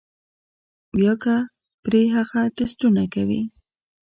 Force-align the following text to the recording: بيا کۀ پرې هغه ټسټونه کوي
بيا 0.97 1.13
کۀ 1.23 1.35
پرې 1.83 2.01
هغه 2.15 2.41
ټسټونه 2.55 3.03
کوي 3.13 3.41